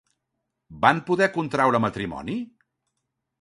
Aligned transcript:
Van 0.85 1.01
poder 1.09 1.27
contraure 1.35 1.83
matrimoni? 1.85 2.39